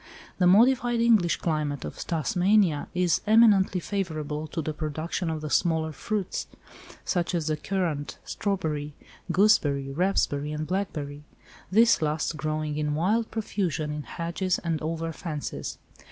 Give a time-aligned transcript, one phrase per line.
[0.39, 5.91] The modified English climate of Tasmania is eminently favourable to the production of the smaller
[5.91, 6.47] fruits,
[7.05, 8.95] such as the currant, strawberry,
[9.31, 15.77] gooseberry, raspberry and blackberry—this last growing in wild profusion in hedges and over fences.